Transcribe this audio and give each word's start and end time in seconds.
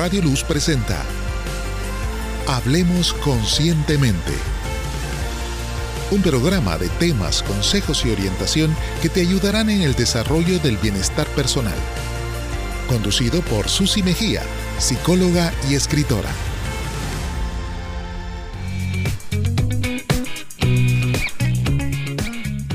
Radio 0.00 0.22
Luz 0.22 0.44
presenta 0.44 1.04
Hablemos 2.48 3.12
Conscientemente. 3.12 4.32
Un 6.10 6.22
programa 6.22 6.78
de 6.78 6.88
temas, 6.88 7.42
consejos 7.42 8.06
y 8.06 8.10
orientación 8.10 8.74
que 9.02 9.10
te 9.10 9.20
ayudarán 9.20 9.68
en 9.68 9.82
el 9.82 9.94
desarrollo 9.94 10.58
del 10.60 10.78
bienestar 10.78 11.26
personal. 11.26 11.76
Conducido 12.88 13.42
por 13.42 13.68
Susi 13.68 14.02
Mejía, 14.02 14.40
psicóloga 14.78 15.52
y 15.68 15.74
escritora. 15.74 16.30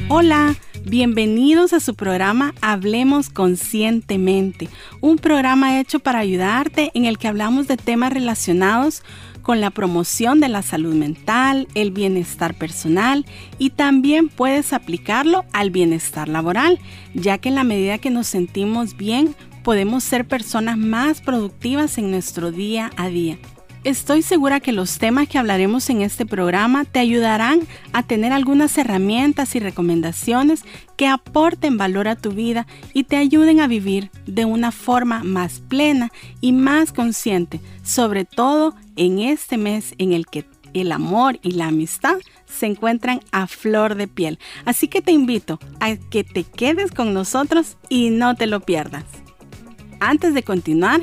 Hola, 0.09 0.55
bienvenidos 0.85 1.73
a 1.73 1.79
su 1.79 1.95
programa 1.95 2.53
Hablemos 2.61 3.29
Conscientemente, 3.29 4.69
un 5.01 5.17
programa 5.17 5.79
hecho 5.79 5.99
para 5.99 6.19
ayudarte 6.19 6.91
en 6.93 7.05
el 7.05 7.17
que 7.17 7.27
hablamos 7.27 7.67
de 7.67 7.75
temas 7.75 8.13
relacionados 8.13 9.03
con 9.41 9.61
la 9.61 9.71
promoción 9.71 10.39
de 10.39 10.47
la 10.47 10.61
salud 10.61 10.93
mental, 10.93 11.67
el 11.73 11.91
bienestar 11.91 12.53
personal 12.53 13.25
y 13.57 13.71
también 13.71 14.29
puedes 14.29 14.73
aplicarlo 14.73 15.43
al 15.53 15.71
bienestar 15.71 16.29
laboral, 16.29 16.79
ya 17.13 17.39
que 17.39 17.49
en 17.49 17.55
la 17.55 17.63
medida 17.63 17.97
que 17.97 18.11
nos 18.11 18.27
sentimos 18.27 18.95
bien 18.95 19.35
podemos 19.63 20.03
ser 20.03 20.27
personas 20.27 20.77
más 20.77 21.21
productivas 21.21 21.97
en 21.97 22.11
nuestro 22.11 22.51
día 22.51 22.91
a 22.95 23.09
día. 23.09 23.37
Estoy 23.85 24.23
segura 24.23 24.61
que 24.61 24.71
los 24.71 24.97
temas 24.97 25.27
que 25.27 25.37
hablaremos 25.37 25.91
en 25.91 26.01
este 26.01 26.25
programa 26.25 26.85
te 26.85 26.97
ayudarán 26.97 27.59
a 27.93 28.01
tener 28.01 28.33
algunas 28.33 28.75
herramientas 28.79 29.55
y 29.55 29.59
recomendaciones 29.59 30.63
que 30.97 31.07
aporten 31.07 31.77
valor 31.77 32.07
a 32.07 32.15
tu 32.15 32.31
vida 32.31 32.65
y 32.93 33.03
te 33.03 33.15
ayuden 33.15 33.59
a 33.59 33.67
vivir 33.67 34.09
de 34.25 34.43
una 34.43 34.71
forma 34.71 35.23
más 35.23 35.59
plena 35.59 36.11
y 36.41 36.51
más 36.51 36.93
consciente, 36.93 37.61
sobre 37.83 38.25
todo 38.25 38.73
en 38.95 39.19
este 39.19 39.55
mes 39.55 39.93
en 39.99 40.13
el 40.13 40.25
que 40.25 40.45
el 40.73 40.91
amor 40.91 41.37
y 41.43 41.51
la 41.51 41.67
amistad 41.67 42.15
se 42.47 42.65
encuentran 42.65 43.19
a 43.31 43.45
flor 43.45 43.93
de 43.93 44.07
piel. 44.07 44.39
Así 44.65 44.87
que 44.87 45.03
te 45.03 45.11
invito 45.11 45.59
a 45.79 45.95
que 45.95 46.23
te 46.23 46.43
quedes 46.43 46.89
con 46.89 47.13
nosotros 47.13 47.77
y 47.87 48.09
no 48.09 48.33
te 48.33 48.47
lo 48.47 48.61
pierdas. 48.61 49.05
Antes 49.99 50.33
de 50.33 50.41
continuar, 50.41 51.01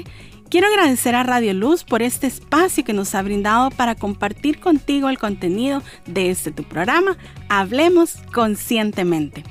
Quiero 0.53 0.67
agradecer 0.67 1.15
a 1.15 1.23
Radio 1.23 1.55
Luz 1.55 1.83
por 1.83 2.03
este 2.03 2.27
espacio 2.27 2.85
que 2.85 2.93
nos 2.93 3.15
ha 3.15 3.23
brindado 3.23 3.71
para 3.71 3.95
compartir 3.95 4.61
contigo 4.61 5.09
el 5.09 5.19
contenido 5.19 5.83
de 6.05 6.29
este 6.29 6.51
tu 6.51 6.63
programa, 6.63 7.17
Hablemos 7.49 8.17
Conscientemente. 8.35 9.45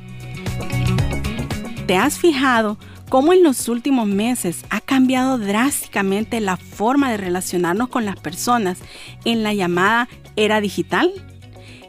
¿Te 1.87 1.95
has 1.95 2.19
fijado 2.19 2.77
cómo 3.09 3.33
en 3.33 3.41
los 3.41 3.67
últimos 3.67 4.05
meses 4.05 4.63
ha 4.69 4.79
cambiado 4.79 5.39
drásticamente 5.39 6.39
la 6.39 6.55
forma 6.55 7.09
de 7.09 7.17
relacionarnos 7.17 7.89
con 7.89 8.05
las 8.05 8.19
personas 8.19 8.77
en 9.25 9.41
la 9.41 9.55
llamada 9.55 10.07
era 10.35 10.61
digital? 10.61 11.09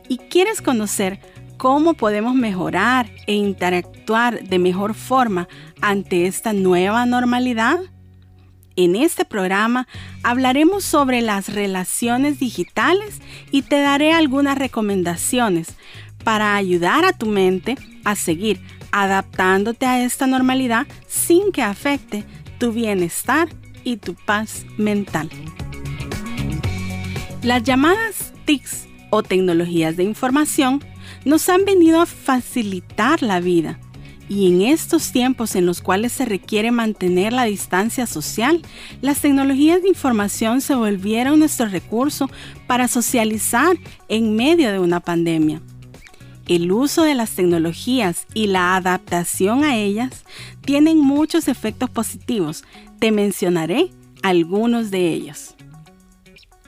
¿Y 0.09 0.17
quieres 0.17 0.63
conocer 0.63 1.21
cómo 1.59 1.93
podemos 1.93 2.35
mejorar 2.35 3.11
e 3.27 3.35
interactuar 3.35 4.43
de 4.43 4.59
mejor 4.59 4.95
forma 4.95 5.49
ante 5.83 6.27
esta 6.27 6.55
nueva 6.55 7.05
normalidad? 7.05 7.79
En 8.77 8.97
este 8.97 9.25
programa 9.25 9.87
hablaremos 10.23 10.84
sobre 10.84 11.20
las 11.20 11.53
relaciones 11.53 12.39
digitales 12.39 13.20
y 13.51 13.62
te 13.62 13.81
daré 13.81 14.12
algunas 14.12 14.56
recomendaciones 14.56 15.69
para 16.25 16.56
ayudar 16.56 17.05
a 17.05 17.12
tu 17.12 17.27
mente 17.27 17.77
a 18.05 18.17
seguir 18.17 18.61
adaptándote 18.92 19.87
a 19.87 20.03
esta 20.03 20.27
normalidad 20.27 20.87
sin 21.06 21.53
que 21.53 21.62
afecte 21.62 22.25
tu 22.59 22.73
bienestar 22.73 23.48
y 23.84 23.97
tu 23.97 24.14
paz 24.14 24.64
mental. 24.79 25.29
Las 27.42 27.64
llamadas 27.64 28.33
TICs 28.45 28.86
o 29.11 29.23
tecnologías 29.23 29.97
de 29.97 30.05
información 30.05 30.83
nos 31.24 31.48
han 31.48 31.64
venido 31.64 32.01
a 32.01 32.07
facilitar 32.07 33.23
la 33.23 33.41
vida 33.41 33.79
y 34.33 34.47
en 34.47 34.63
estos 34.63 35.13
tiempos 35.13 35.57
en 35.57 35.67
los 35.67 35.83
cuales 35.83 36.11
se 36.11 36.25
requiere 36.25 36.70
mantener 36.70 37.35
la 37.35 37.45
distancia 37.45 38.07
social, 38.07 38.63
las 39.03 39.20
tecnologías 39.20 39.83
de 39.83 39.89
información 39.89 40.63
se 40.63 40.75
volvieron 40.75 41.39
nuestro 41.39 41.67
recurso 41.67 42.31
para 42.67 42.89
socializar 42.89 43.77
en 44.09 44.35
medio 44.35 44.73
de 44.73 44.79
una 44.79 45.01
pandemia. 45.01 45.61
El 46.48 46.73
uso 46.73 47.03
de 47.03 47.15
las 47.15 47.33
tecnologías 47.33 48.27
y 48.33 48.47
la 48.47 48.75
adaptación 48.75 49.65
a 49.65 49.77
ellas 49.77 50.25
tienen 50.65 50.98
muchos 50.98 51.47
efectos 51.47 51.91
positivos. 51.91 52.65
Te 53.01 53.13
mencionaré 53.13 53.91
algunos 54.23 54.91
de 54.91 55.13
ellos. 55.13 55.55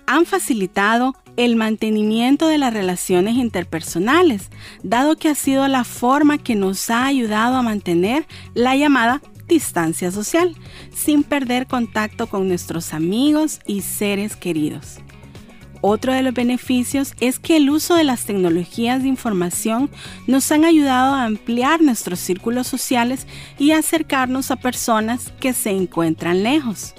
Han 0.07 0.27
facilitado 0.27 1.17
el 1.37 1.57
mantenimiento 1.57 2.47
de 2.47 2.59
las 2.59 2.73
relaciones 2.73 3.37
interpersonales, 3.37 4.51
dado 4.83 5.17
que 5.17 5.29
ha 5.29 5.35
sido 5.35 5.67
la 5.69 5.85
forma 5.85 6.39
que 6.39 6.55
nos 6.55 6.91
ha 6.91 7.07
ayudado 7.07 7.57
a 7.57 7.63
mantener 7.63 8.27
la 8.55 8.77
llamada 8.77 9.21
distancia 9.49 10.11
social, 10.11 10.55
sin 10.95 11.23
perder 11.23 11.67
contacto 11.67 12.27
con 12.27 12.49
nuestros 12.49 12.95
amigos 12.95 13.61
y 13.67 13.83
seres 13.83 14.37
queridos. 14.37 14.99
Otro 15.87 16.15
de 16.15 16.23
los 16.23 16.33
beneficios 16.33 17.13
es 17.21 17.39
que 17.39 17.59
el 17.59 17.69
uso 17.69 17.95
de 17.95 18.05
las 18.05 18.25
tecnologías 18.25 19.03
de 19.03 19.09
información 19.09 19.91
nos 20.27 20.51
han 20.51 20.65
ayudado 20.65 21.15
a 21.15 21.25
ampliar 21.25 21.83
nuestros 21.83 22.21
círculos 22.21 22.67
sociales 22.67 23.27
y 23.59 23.73
acercarnos 23.73 24.51
a 24.51 24.57
personas 24.57 25.31
que 25.41 25.53
se 25.53 25.73
encuentran 25.73 26.43
lejos 26.43 26.95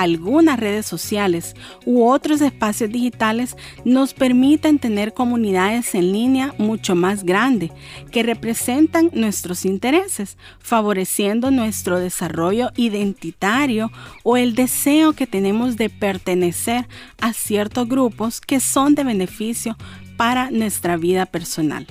algunas 0.00 0.58
redes 0.58 0.86
sociales 0.86 1.54
u 1.84 2.04
otros 2.06 2.40
espacios 2.40 2.90
digitales 2.90 3.54
nos 3.84 4.14
permiten 4.14 4.78
tener 4.78 5.12
comunidades 5.12 5.94
en 5.94 6.12
línea 6.12 6.54
mucho 6.56 6.94
más 6.94 7.24
grandes 7.24 7.70
que 8.10 8.22
representan 8.22 9.10
nuestros 9.12 9.66
intereses, 9.66 10.38
favoreciendo 10.58 11.50
nuestro 11.50 11.98
desarrollo 11.98 12.70
identitario 12.76 13.92
o 14.22 14.38
el 14.38 14.54
deseo 14.54 15.12
que 15.12 15.26
tenemos 15.26 15.76
de 15.76 15.90
pertenecer 15.90 16.88
a 17.20 17.34
ciertos 17.34 17.86
grupos 17.86 18.40
que 18.40 18.58
son 18.58 18.94
de 18.94 19.04
beneficio 19.04 19.76
para 20.16 20.50
nuestra 20.50 20.96
vida 20.96 21.26
personal. 21.26 21.86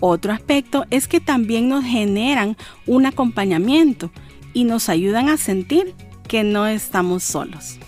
Otro 0.00 0.32
aspecto 0.32 0.86
es 0.90 1.06
que 1.06 1.20
también 1.20 1.68
nos 1.68 1.84
generan 1.84 2.56
un 2.84 3.06
acompañamiento 3.06 4.10
y 4.52 4.64
nos 4.64 4.88
ayudan 4.88 5.28
a 5.28 5.36
sentir 5.36 5.94
que 6.26 6.44
no 6.44 6.66
estamos 6.66 7.22
solos. 7.22 7.78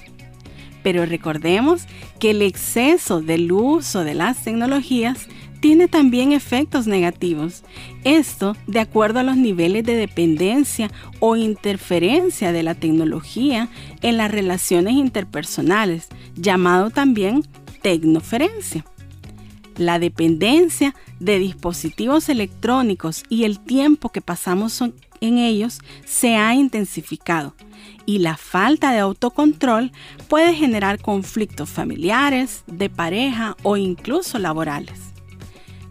Pero 0.83 1.05
recordemos 1.07 1.83
que 2.19 2.31
el 2.31 2.43
exceso 2.43 3.21
del 3.21 3.51
uso 3.53 4.05
de 4.05 4.15
las 4.15 4.43
tecnologías 4.43 5.29
tiene 5.61 5.89
también 5.89 6.33
efectos 6.33 6.87
negativos. 6.87 7.65
Esto 8.05 8.57
de 8.67 8.81
acuerdo 8.81 9.21
a 9.21 9.25
los 9.25 9.37
niveles 9.37 9.85
de 9.85 9.97
dependencia 9.97 10.91
o 11.21 11.37
interferencia 11.37 12.53
de 12.53 12.63
la 12.63 12.75
tecnología 12.75 13.69
en 14.03 14.17
las 14.17 14.31
relaciones 14.31 14.95
interpersonales, 14.95 16.09
llamado 16.37 16.91
también 16.91 17.43
tecnoferencia. 17.83 18.85
La 19.77 19.99
dependencia 19.99 20.95
de 21.21 21.39
dispositivos 21.39 22.29
electrónicos 22.29 23.25
y 23.29 23.45
el 23.45 23.61
tiempo 23.61 24.11
que 24.11 24.21
pasamos 24.21 24.73
en 25.21 25.39
ellos 25.39 25.81
se 26.05 26.37
ha 26.37 26.55
intensificado 26.55 27.55
y 28.07 28.21
la 28.21 28.37
falta 28.37 28.93
de 28.93 29.01
autocontrol 29.01 29.93
puede 30.29 30.55
generar 30.55 30.99
conflictos 31.01 31.69
familiares, 31.69 32.65
de 32.67 32.89
pareja 32.89 33.57
o 33.63 33.77
incluso 33.77 34.39
laborales. 34.39 34.99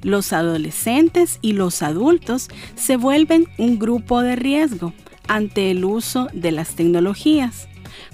Los 0.02 0.34
adolescentes 0.34 1.40
y 1.42 1.54
los 1.54 1.82
adultos 1.82 2.50
se 2.76 2.98
vuelven 2.98 3.48
un 3.58 3.78
grupo 3.78 4.22
de 4.22 4.36
riesgo 4.36 4.94
ante 5.28 5.70
el 5.72 5.86
uso 5.86 6.28
de 6.34 6.52
las 6.52 6.76
tecnologías. 6.76 7.68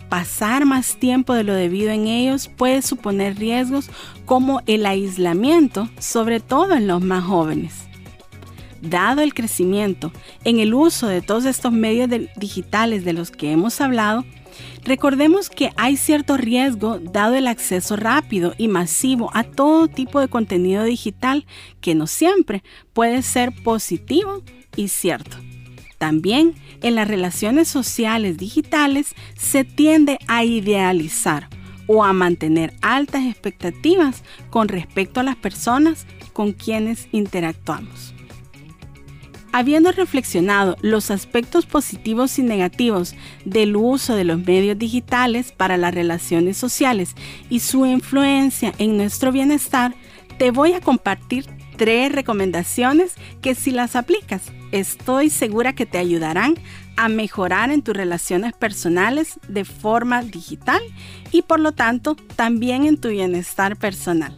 Pasar 0.10 0.66
más 0.66 0.98
tiempo 0.98 1.34
de 1.34 1.44
lo 1.44 1.54
debido 1.54 1.92
en 1.92 2.08
ellos 2.08 2.50
puede 2.50 2.82
suponer 2.82 3.38
riesgos 3.38 3.90
como 4.26 4.62
el 4.66 4.86
aislamiento, 4.86 5.90
sobre 5.98 6.40
todo 6.40 6.76
en 6.76 6.88
los 6.88 7.02
más 7.02 7.24
jóvenes 7.24 7.88
dado 8.84 9.22
el 9.22 9.34
crecimiento 9.34 10.12
en 10.44 10.60
el 10.60 10.74
uso 10.74 11.08
de 11.08 11.22
todos 11.22 11.46
estos 11.46 11.72
medios 11.72 12.10
digitales 12.36 13.06
de 13.06 13.14
los 13.14 13.32
que 13.32 13.52
hemos 13.52 13.82
hablado, 13.82 14.26
recordemos 14.84 15.50
que 15.50 15.72
hay 15.78 15.98
cierto 15.98 16.38
riesgo 16.38 17.00
dado 17.00 17.36
el 17.36 17.48
acceso 17.48 17.96
rápido 17.96 18.54
y 18.58 18.68
masivo 18.68 19.32
a 19.34 19.44
todo 19.44 19.88
tipo 19.88 20.20
de 20.20 20.28
contenido 20.28 20.84
digital 20.84 21.46
que 21.82 21.96
no 21.96 22.08
siempre 22.08 22.64
puede 22.94 23.22
ser 23.22 23.54
positivo 23.64 24.44
y 24.76 24.90
cierto. 24.90 25.38
También 25.98 26.56
en 26.82 26.96
las 26.96 27.08
relaciones 27.08 27.70
sociales 27.70 28.38
digitales 28.38 29.16
se 29.38 29.64
tiende 29.64 30.20
a 30.28 30.44
idealizar 30.44 31.48
o 31.88 32.04
a 32.04 32.12
mantener 32.12 32.74
altas 32.82 33.24
expectativas 33.24 34.24
con 34.50 34.68
respecto 34.68 35.22
a 35.22 35.24
las 35.24 35.38
personas 35.38 36.06
con 36.34 36.52
quienes 36.52 37.08
interactuamos. 37.12 38.13
Habiendo 39.56 39.92
reflexionado 39.92 40.78
los 40.82 41.12
aspectos 41.12 41.68
positivos 41.68 42.40
y 42.40 42.42
negativos 42.42 43.14
del 43.46 43.76
uso 43.76 44.16
de 44.16 44.24
los 44.24 44.40
medios 44.40 44.80
digitales 44.80 45.52
para 45.52 45.78
las 45.78 45.94
relaciones 45.94 46.58
sociales 46.58 47.14
y 47.52 47.60
su 47.60 47.86
influencia 47.86 48.74
en 48.80 48.98
nuestro 48.98 49.32
bienestar, 49.32 49.94
te 50.40 50.50
voy 50.50 50.74
a 50.74 50.82
compartir 50.82 51.46
tres 51.78 52.12
recomendaciones 52.12 53.14
que 53.44 53.54
si 53.54 53.70
las 53.70 53.96
aplicas, 53.96 54.42
estoy 54.72 55.30
segura 55.30 55.74
que 55.74 55.86
te 55.86 56.00
ayudarán 56.00 56.56
a 56.98 57.08
mejorar 57.08 57.70
en 57.70 57.84
tus 57.84 57.96
relaciones 57.96 58.54
personales 58.54 59.40
de 59.48 59.66
forma 59.66 60.24
digital 60.24 60.82
y 61.32 61.44
por 61.44 61.60
lo 61.60 61.74
tanto 61.74 62.16
también 62.16 62.86
en 62.86 62.98
tu 62.98 63.10
bienestar 63.10 63.78
personal. 63.78 64.36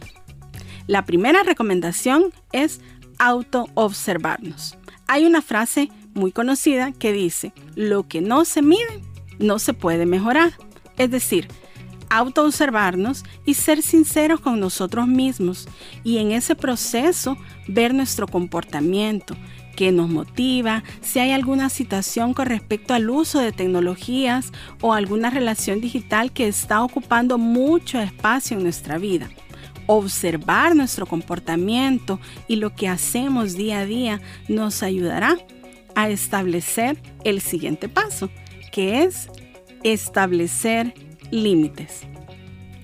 La 0.86 1.06
primera 1.06 1.42
recomendación 1.42 2.34
es 2.52 2.82
auto-observarnos. 3.18 4.76
Hay 5.08 5.24
una 5.24 5.42
frase 5.42 5.90
muy 6.14 6.32
conocida 6.32 6.92
que 6.92 7.12
dice, 7.12 7.52
lo 7.74 8.08
que 8.08 8.20
no 8.20 8.44
se 8.44 8.62
mide 8.62 9.02
no 9.38 9.58
se 9.58 9.74
puede 9.74 10.06
mejorar. 10.06 10.54
Es 10.96 11.10
decir, 11.10 11.48
auto-observarnos 12.08 13.24
y 13.44 13.54
ser 13.54 13.82
sinceros 13.82 14.40
con 14.40 14.60
nosotros 14.60 15.06
mismos 15.06 15.68
y 16.04 16.18
en 16.18 16.32
ese 16.32 16.54
proceso 16.54 17.36
ver 17.68 17.94
nuestro 17.94 18.26
comportamiento, 18.26 19.36
qué 19.76 19.92
nos 19.92 20.08
motiva, 20.08 20.82
si 21.02 21.18
hay 21.18 21.32
alguna 21.32 21.68
situación 21.68 22.32
con 22.34 22.46
respecto 22.46 22.94
al 22.94 23.10
uso 23.10 23.38
de 23.40 23.52
tecnologías 23.52 24.52
o 24.80 24.94
alguna 24.94 25.30
relación 25.30 25.80
digital 25.80 26.32
que 26.32 26.48
está 26.48 26.82
ocupando 26.82 27.38
mucho 27.38 28.00
espacio 28.00 28.56
en 28.56 28.62
nuestra 28.62 28.98
vida. 28.98 29.28
Observar 29.86 30.74
nuestro 30.74 31.06
comportamiento 31.06 32.20
y 32.48 32.56
lo 32.56 32.74
que 32.74 32.88
hacemos 32.88 33.54
día 33.54 33.80
a 33.80 33.86
día 33.86 34.20
nos 34.48 34.82
ayudará 34.82 35.36
a 35.94 36.10
establecer 36.10 37.00
el 37.24 37.40
siguiente 37.40 37.88
paso, 37.88 38.30
que 38.72 39.02
es 39.04 39.28
establecer 39.82 40.94
límites. 41.30 42.02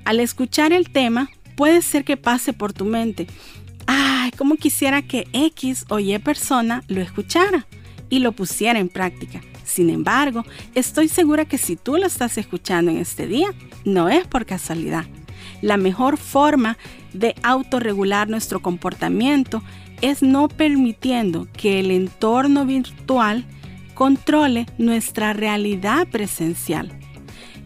Al 0.05 0.21
escuchar 0.21 0.73
el 0.73 0.91
tema, 0.91 1.31
puede 1.57 1.83
ser 1.83 2.05
que 2.05 2.17
pase 2.17 2.53
por 2.53 2.73
tu 2.73 2.85
mente, 2.85 3.27
ay, 3.87 4.31
cómo 4.33 4.57
quisiera 4.57 5.03
que 5.03 5.29
X 5.33 5.85
o 5.89 5.99
Y 5.99 6.19
persona 6.19 6.83
lo 6.89 7.01
escuchara 7.01 7.67
y 8.09 8.19
lo 8.19 8.33
pusiera 8.33 8.79
en 8.79 8.89
práctica. 8.89 9.41
Sin 9.65 9.91
embargo, 9.91 10.45
estoy 10.75 11.09
segura 11.09 11.45
que 11.45 11.59
si 11.59 11.77
tú 11.77 11.97
lo 11.97 12.07
estás 12.07 12.37
escuchando 12.39 12.91
en 12.91 12.99
este 12.99 13.27
día, 13.27 13.49
no 13.85 14.09
es 14.09 14.27
por 14.27 14.45
casualidad 14.45 15.07
la 15.63 15.79
mejor 15.79 16.19
forma 16.19 16.77
de 17.15 17.35
autorregular 17.43 18.29
nuestro 18.29 18.61
comportamiento 18.61 19.63
es 20.03 20.23
no 20.23 20.49
permitiendo 20.49 21.49
que 21.53 21.81
el 21.81 21.91
entorno 21.91 22.67
virtual 22.67 23.47
controle 23.95 24.67
nuestra 24.77 25.33
realidad 25.33 26.09
presencial. 26.09 26.93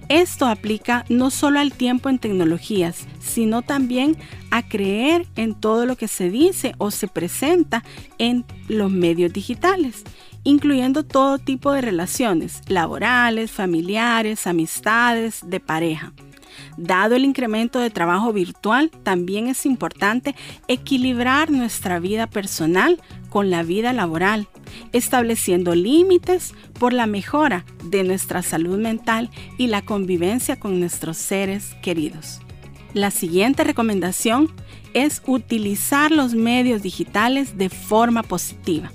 Esto 0.09 0.47
aplica 0.47 1.05
no 1.09 1.31
solo 1.31 1.59
al 1.59 1.73
tiempo 1.73 2.09
en 2.09 2.21
tecnologías, 2.21 3.07
sino 3.19 3.63
también 3.63 4.17
a 4.53 4.63
creer 4.63 5.27
en 5.35 5.55
todo 5.55 5.85
lo 5.85 5.97
que 5.97 6.07
se 6.07 6.31
dice 6.31 6.75
o 6.79 6.93
se 6.93 7.09
presenta 7.09 7.83
en 8.19 8.45
los 8.69 8.91
medios 8.91 9.33
digitales, 9.33 10.05
incluyendo 10.45 11.03
todo 11.03 11.39
tipo 11.39 11.73
de 11.73 11.81
relaciones 11.81 12.61
laborales, 12.69 13.51
familiares, 13.51 14.47
amistades, 14.47 15.41
de 15.45 15.59
pareja. 15.59 16.13
Dado 16.77 17.15
el 17.15 17.25
incremento 17.25 17.79
de 17.79 17.91
trabajo 17.91 18.33
virtual, 18.33 18.91
también 19.03 19.49
es 19.49 19.67
importante 19.67 20.35
equilibrar 20.69 21.51
nuestra 21.51 21.99
vida 21.99 22.27
personal 22.27 23.01
con 23.31 23.51
la 23.51 23.63
vida 23.63 23.93
laboral, 23.93 24.49
estableciendo 24.93 25.75
límites 25.75 26.55
por 26.79 26.93
la 26.93 27.07
mejora 27.07 27.65
de 27.85 28.05
nuestra 28.05 28.43
salud 28.43 28.79
mental 28.79 29.31
y 29.59 29.67
la 29.67 29.83
convivencia 29.83 30.59
con 30.59 30.81
nuestros 30.81 31.17
seres 31.17 31.75
queridos. 31.83 32.41
La 32.95 33.11
siguiente 33.11 33.63
recomendación 33.63 34.51
es 34.95 35.23
utilizar 35.27 36.11
los 36.11 36.35
medios 36.35 36.83
digitales 36.83 37.59
de 37.59 37.69
forma 37.69 38.23
positiva. 38.23 38.91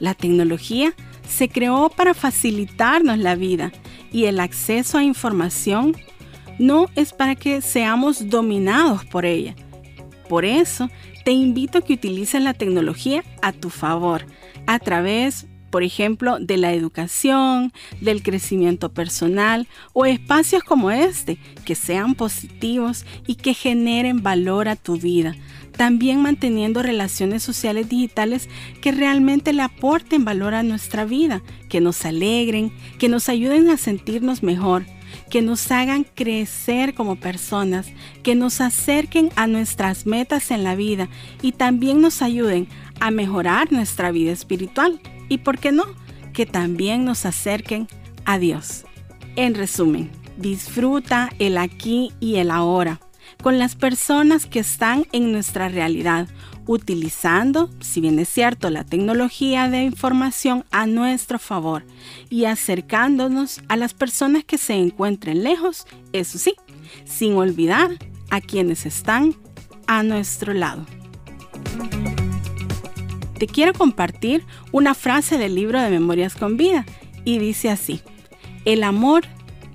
La 0.00 0.14
tecnología 0.14 0.94
se 1.28 1.48
creó 1.48 1.90
para 1.90 2.14
facilitarnos 2.14 3.18
la 3.18 3.34
vida 3.34 3.72
y 4.12 4.24
el 4.24 4.40
acceso 4.40 4.98
a 4.98 5.04
información 5.04 5.94
no 6.58 6.86
es 6.94 7.12
para 7.12 7.34
que 7.34 7.60
seamos 7.60 8.28
dominados 8.28 9.04
por 9.04 9.24
ella. 9.24 9.54
Por 10.28 10.44
eso, 10.44 10.90
te 11.24 11.32
invito 11.32 11.78
a 11.78 11.82
que 11.82 11.94
utilices 11.94 12.40
la 12.42 12.54
tecnología 12.54 13.24
a 13.42 13.52
tu 13.52 13.70
favor, 13.70 14.26
a 14.66 14.78
través, 14.78 15.46
por 15.70 15.82
ejemplo, 15.82 16.38
de 16.38 16.56
la 16.56 16.72
educación, 16.72 17.72
del 18.00 18.22
crecimiento 18.22 18.92
personal 18.92 19.68
o 19.92 20.06
espacios 20.06 20.62
como 20.62 20.90
este, 20.90 21.38
que 21.64 21.74
sean 21.74 22.14
positivos 22.14 23.04
y 23.26 23.36
que 23.36 23.54
generen 23.54 24.22
valor 24.22 24.68
a 24.68 24.76
tu 24.76 24.96
vida. 24.96 25.34
También 25.76 26.22
manteniendo 26.22 26.82
relaciones 26.82 27.42
sociales 27.42 27.88
digitales 27.88 28.48
que 28.80 28.92
realmente 28.92 29.52
le 29.52 29.62
aporten 29.62 30.24
valor 30.24 30.54
a 30.54 30.62
nuestra 30.62 31.04
vida, 31.04 31.42
que 31.68 31.80
nos 31.80 32.04
alegren, 32.06 32.72
que 32.98 33.08
nos 33.10 33.28
ayuden 33.28 33.68
a 33.68 33.76
sentirnos 33.76 34.42
mejor 34.42 34.86
que 35.30 35.42
nos 35.42 35.70
hagan 35.70 36.04
crecer 36.04 36.94
como 36.94 37.16
personas, 37.16 37.88
que 38.22 38.34
nos 38.34 38.60
acerquen 38.60 39.30
a 39.36 39.46
nuestras 39.46 40.06
metas 40.06 40.50
en 40.50 40.64
la 40.64 40.74
vida 40.74 41.08
y 41.42 41.52
también 41.52 42.00
nos 42.00 42.22
ayuden 42.22 42.68
a 43.00 43.10
mejorar 43.10 43.72
nuestra 43.72 44.10
vida 44.10 44.32
espiritual. 44.32 45.00
Y 45.28 45.38
por 45.38 45.58
qué 45.58 45.72
no, 45.72 45.84
que 46.32 46.46
también 46.46 47.04
nos 47.04 47.26
acerquen 47.26 47.88
a 48.24 48.38
Dios. 48.38 48.84
En 49.36 49.54
resumen, 49.54 50.10
disfruta 50.36 51.30
el 51.38 51.58
aquí 51.58 52.12
y 52.20 52.36
el 52.36 52.50
ahora 52.50 53.00
con 53.42 53.58
las 53.58 53.74
personas 53.74 54.46
que 54.46 54.60
están 54.60 55.06
en 55.12 55.32
nuestra 55.32 55.68
realidad, 55.68 56.28
utilizando, 56.66 57.70
si 57.80 58.00
bien 58.00 58.18
es 58.18 58.28
cierto, 58.28 58.70
la 58.70 58.84
tecnología 58.84 59.68
de 59.68 59.84
información 59.84 60.64
a 60.70 60.86
nuestro 60.86 61.38
favor 61.38 61.84
y 62.28 62.44
acercándonos 62.44 63.60
a 63.68 63.76
las 63.76 63.94
personas 63.94 64.44
que 64.44 64.58
se 64.58 64.74
encuentren 64.74 65.44
lejos, 65.44 65.86
eso 66.12 66.38
sí, 66.38 66.54
sin 67.04 67.34
olvidar 67.34 67.90
a 68.30 68.40
quienes 68.40 68.86
están 68.86 69.34
a 69.86 70.02
nuestro 70.02 70.52
lado. 70.52 70.84
Te 73.38 73.46
quiero 73.46 73.72
compartir 73.72 74.44
una 74.72 74.94
frase 74.94 75.38
del 75.38 75.54
libro 75.54 75.80
de 75.80 75.90
Memorias 75.90 76.34
con 76.34 76.56
Vida 76.56 76.86
y 77.24 77.38
dice 77.38 77.70
así, 77.70 78.00
el 78.64 78.82
amor 78.82 79.24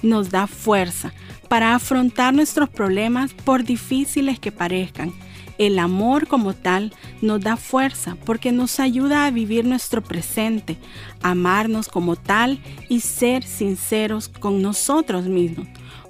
nos 0.02 0.32
da 0.32 0.48
fuerza 0.48 1.14
para 1.48 1.76
afrontar 1.76 2.34
nuestros 2.34 2.70
problemas 2.70 3.34
por 3.34 3.64
difíciles 3.64 4.40
que 4.40 4.52
parezcan 4.52 5.14
el 5.58 5.80
amor 5.80 6.28
como 6.28 6.54
tal 6.54 6.94
nos 7.22 7.42
da 7.42 7.58
fuerza 7.58 8.18
porque 8.26 8.52
nos 8.52 8.80
ayuda 8.80 9.26
a 9.26 9.32
vivir 9.32 9.66
nuestro 9.66 10.02
presente, 10.02 10.78
amarnos 11.22 11.88
como 11.88 12.16
tal 12.16 12.60
y 12.90 13.02
ser 13.02 13.44
sinceros 13.44 14.28
con 14.28 14.62
nosotros 14.62 15.26
mismos. 15.26 15.68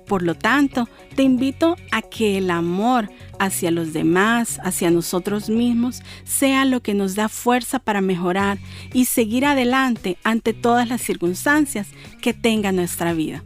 Por 0.08 0.24
lo 0.24 0.36
tanto, 0.36 0.90
te 1.16 1.24
invito 1.24 1.78
a 1.94 2.02
que 2.02 2.38
el 2.38 2.52
amor 2.52 3.10
hacia 3.40 3.72
los 3.72 3.94
demás, 3.94 4.60
hacia 4.62 4.92
nosotros 4.92 5.50
mismos, 5.50 6.02
sea 6.26 6.66
lo 6.66 6.82
que 6.82 6.94
nos 6.94 7.16
da 7.16 7.30
fuerza 7.30 7.80
para 7.80 8.02
mejorar 8.02 8.58
y 8.94 9.06
seguir 9.06 9.46
adelante 9.46 10.18
ante 10.24 10.54
todas 10.54 10.90
las 10.90 11.00
circunstancias 11.02 11.88
que 12.22 12.34
tenga 12.34 12.74
nuestra 12.74 13.14
vida. 13.14 13.42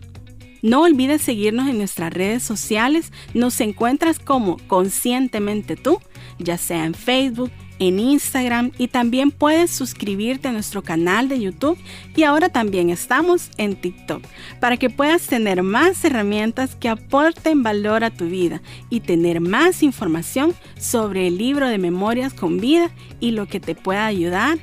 No 0.66 0.82
olvides 0.82 1.22
seguirnos 1.22 1.70
en 1.70 1.78
nuestras 1.78 2.12
redes 2.12 2.42
sociales. 2.42 3.12
Nos 3.36 3.62
encuentras 3.62 4.18
como 4.18 4.58
Conscientemente 4.66 5.76
tú, 5.76 6.00
ya 6.40 6.58
sea 6.58 6.86
en 6.86 6.96
Facebook, 6.96 7.52
en 7.78 8.00
Instagram 8.00 8.72
y 8.80 8.88
también 8.88 9.30
puedes 9.30 9.70
suscribirte 9.70 10.48
a 10.48 10.52
nuestro 10.52 10.82
canal 10.82 11.30
de 11.30 11.40
YouTube 11.40 11.78
y 12.16 12.24
ahora 12.24 12.50
también 12.50 12.90
estamos 12.90 13.52
en 13.58 13.76
TikTok 13.76 14.24
para 14.60 14.78
que 14.78 14.90
puedas 14.90 15.28
tener 15.28 15.62
más 15.62 16.04
herramientas 16.04 16.74
que 16.74 16.90
aporten 16.90 17.62
valor 17.62 18.04
a 18.04 18.10
tu 18.10 18.26
vida 18.26 18.64
y 18.90 19.02
tener 19.02 19.42
más 19.42 19.84
información 19.84 20.56
sobre 20.80 21.28
el 21.28 21.38
libro 21.38 21.70
de 21.70 21.78
memorias 21.78 22.34
con 22.34 22.60
vida 22.60 22.90
y 23.20 23.32
lo 23.32 23.46
que 23.46 23.60
te 23.60 23.76
pueda 23.76 24.08
ayudar 24.08 24.58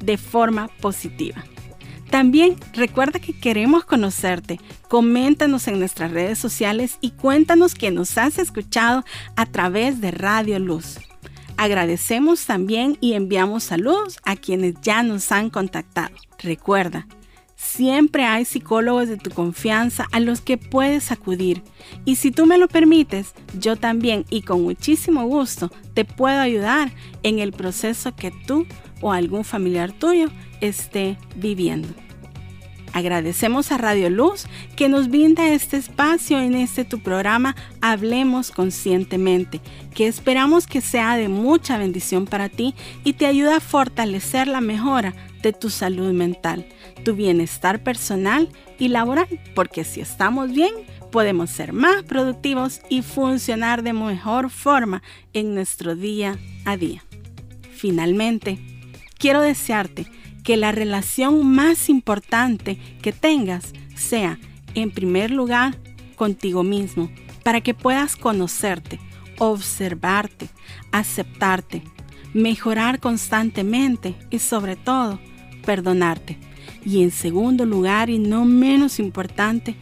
de 0.00 0.16
forma 0.16 0.66
positiva. 0.80 1.44
También 2.10 2.56
recuerda 2.72 3.18
que 3.18 3.38
queremos 3.38 3.84
conocerte. 3.84 4.60
Coméntanos 4.88 5.66
en 5.68 5.78
nuestras 5.78 6.12
redes 6.12 6.38
sociales 6.38 6.98
y 7.00 7.10
cuéntanos 7.10 7.74
que 7.74 7.90
nos 7.90 8.16
has 8.16 8.38
escuchado 8.38 9.04
a 9.34 9.46
través 9.46 10.00
de 10.00 10.12
Radio 10.12 10.58
Luz. 10.58 10.98
Agradecemos 11.56 12.44
también 12.44 12.98
y 13.00 13.14
enviamos 13.14 13.64
saludos 13.64 14.18
a 14.24 14.36
quienes 14.36 14.74
ya 14.82 15.02
nos 15.02 15.32
han 15.32 15.48
contactado. 15.48 16.14
Recuerda, 16.38 17.06
siempre 17.56 18.24
hay 18.24 18.44
psicólogos 18.44 19.08
de 19.08 19.16
tu 19.16 19.30
confianza 19.30 20.06
a 20.12 20.20
los 20.20 20.42
que 20.42 20.58
puedes 20.58 21.10
acudir. 21.10 21.62
Y 22.04 22.16
si 22.16 22.30
tú 22.30 22.44
me 22.44 22.58
lo 22.58 22.68
permites, 22.68 23.32
yo 23.58 23.76
también 23.76 24.26
y 24.28 24.42
con 24.42 24.62
muchísimo 24.62 25.26
gusto 25.26 25.72
te 25.94 26.04
puedo 26.04 26.40
ayudar 26.40 26.92
en 27.22 27.38
el 27.38 27.52
proceso 27.52 28.14
que 28.14 28.30
tú 28.46 28.66
o 29.00 29.12
algún 29.12 29.44
familiar 29.44 29.92
tuyo 29.92 30.28
esté 30.60 31.18
viviendo. 31.36 31.88
Agradecemos 32.96 33.72
a 33.72 33.76
Radio 33.76 34.08
Luz 34.08 34.46
que 34.74 34.88
nos 34.88 35.08
brinda 35.08 35.50
este 35.50 35.76
espacio 35.76 36.40
en 36.40 36.54
este 36.54 36.82
tu 36.82 37.00
programa 37.00 37.54
Hablemos 37.82 38.50
Conscientemente, 38.50 39.60
que 39.94 40.06
esperamos 40.06 40.66
que 40.66 40.80
sea 40.80 41.18
de 41.18 41.28
mucha 41.28 41.76
bendición 41.76 42.24
para 42.24 42.48
ti 42.48 42.74
y 43.04 43.12
te 43.12 43.26
ayuda 43.26 43.56
a 43.56 43.60
fortalecer 43.60 44.48
la 44.48 44.62
mejora 44.62 45.14
de 45.42 45.52
tu 45.52 45.68
salud 45.68 46.12
mental, 46.14 46.64
tu 47.04 47.14
bienestar 47.14 47.82
personal 47.82 48.48
y 48.78 48.88
laboral, 48.88 49.28
porque 49.54 49.84
si 49.84 50.00
estamos 50.00 50.52
bien, 50.52 50.72
podemos 51.12 51.50
ser 51.50 51.74
más 51.74 52.02
productivos 52.04 52.80
y 52.88 53.02
funcionar 53.02 53.82
de 53.82 53.92
mejor 53.92 54.48
forma 54.48 55.02
en 55.34 55.54
nuestro 55.54 55.96
día 55.96 56.38
a 56.64 56.78
día. 56.78 57.04
Finalmente, 57.74 58.58
quiero 59.18 59.40
desearte 59.40 60.06
que 60.44 60.56
la 60.56 60.72
relación 60.72 61.46
más 61.46 61.88
importante 61.88 62.78
que 63.02 63.12
tengas 63.12 63.72
sea, 63.94 64.38
en 64.74 64.90
primer 64.90 65.30
lugar, 65.30 65.76
contigo 66.14 66.62
mismo, 66.62 67.10
para 67.42 67.60
que 67.60 67.74
puedas 67.74 68.16
conocerte, 68.16 68.98
observarte, 69.38 70.48
aceptarte, 70.92 71.82
mejorar 72.32 73.00
constantemente 73.00 74.14
y 74.30 74.38
sobre 74.38 74.76
todo, 74.76 75.18
perdonarte. 75.64 76.38
Y 76.84 77.02
en 77.02 77.10
segundo 77.10 77.66
lugar, 77.66 78.10
y 78.10 78.18
no 78.18 78.44
menos 78.44 78.98
importante, 78.98 79.74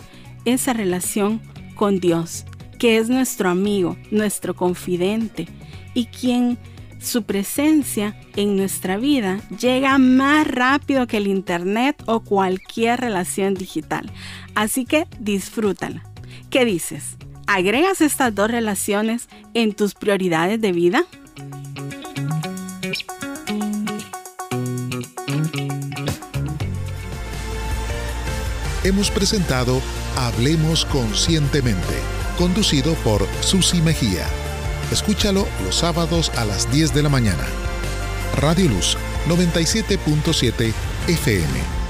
esa 0.44 0.72
relación 0.72 1.40
con 1.74 2.00
Dios, 2.00 2.44
que 2.78 2.98
es 2.98 3.08
nuestro 3.08 3.48
amigo, 3.50 3.96
nuestro 4.10 4.54
confidente 4.54 5.46
y 5.94 6.06
quien 6.06 6.58
su 7.04 7.23
presencia 7.23 8.16
en 8.37 8.56
nuestra 8.56 8.96
vida 8.96 9.40
llega 9.58 9.99
más 9.99 10.46
rápido 10.46 11.06
que 11.06 11.18
el 11.18 11.26
Internet 11.26 12.02
o 12.06 12.20
cualquier 12.20 13.00
relación 13.00 13.54
digital. 13.54 14.11
Así 14.54 14.84
que 14.84 15.06
disfrútala. 15.18 16.02
¿Qué 16.50 16.64
dices? 16.64 17.16
¿Agregas 17.46 18.00
estas 18.00 18.34
dos 18.34 18.50
relaciones 18.50 19.28
en 19.52 19.75
tus 19.75 19.94
prioridades 19.94 20.61
de 20.61 20.73
vida? 20.73 21.04
Hemos 28.84 29.11
presentado 29.11 29.80
Hablemos 30.16 30.84
Conscientemente, 30.84 31.94
conducido 32.37 32.92
por 32.96 33.26
Susi 33.40 33.80
Mejía. 33.80 34.26
Escúchalo 34.94 35.48
los 35.64 35.74
sábados 35.74 36.30
a 36.36 36.44
las 36.44 36.70
10 36.70 36.94
de 36.94 37.02
la 37.02 37.08
mañana. 37.08 37.44
Radio 38.36 38.68
Luz 38.68 38.96
97.7 39.26 40.72
FM. 41.08 41.83